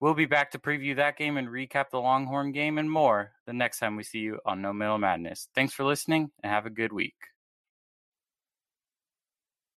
[0.00, 3.52] We'll be back to preview that game and recap the Longhorn game and more the
[3.52, 5.48] next time we see you on No Middle Madness.
[5.54, 7.14] Thanks for listening and have a good week.